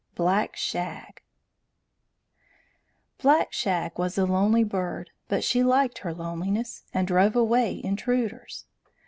BLACK 0.15 0.55
SHAG 0.55 1.21
Black 3.19 3.53
Shag 3.53 3.99
was 3.99 4.17
a 4.17 4.25
lonely 4.25 4.63
bird, 4.63 5.11
but 5.27 5.43
she 5.43 5.61
liked 5.61 5.99
her 5.99 6.11
loneliness, 6.11 6.85
and 6.91 7.05
drove 7.05 7.35
away 7.35 7.79
intruders. 7.83 8.65